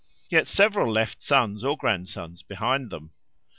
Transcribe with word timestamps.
Yet 0.31 0.47
several 0.47 0.91
left 0.91 1.21
sons 1.21 1.63
or 1.63 1.77
grandsons 1.77 2.41
behind 2.41 2.89
them. 2.89 3.11